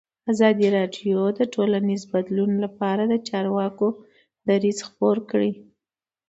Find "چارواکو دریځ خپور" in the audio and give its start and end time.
3.27-5.15